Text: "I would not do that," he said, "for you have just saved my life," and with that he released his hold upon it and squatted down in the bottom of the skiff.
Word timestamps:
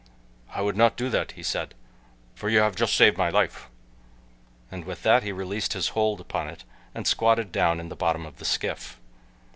"I 0.49 0.63
would 0.63 0.75
not 0.75 0.97
do 0.97 1.11
that," 1.11 1.33
he 1.33 1.43
said, 1.43 1.75
"for 2.33 2.49
you 2.49 2.57
have 2.61 2.75
just 2.75 2.95
saved 2.95 3.19
my 3.19 3.29
life," 3.29 3.69
and 4.71 4.83
with 4.83 5.03
that 5.03 5.21
he 5.21 5.31
released 5.31 5.73
his 5.73 5.89
hold 5.89 6.19
upon 6.19 6.47
it 6.49 6.63
and 6.95 7.05
squatted 7.05 7.51
down 7.51 7.79
in 7.79 7.89
the 7.89 7.95
bottom 7.95 8.25
of 8.25 8.37
the 8.37 8.45
skiff. 8.45 8.97